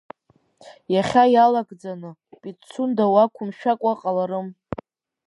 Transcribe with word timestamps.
Иахьа 0.93 1.23
иалагӡаны, 1.33 2.11
Пицунда 2.41 3.05
уақәымшәакәа 3.13 3.93
ҟаларым. 3.99 4.47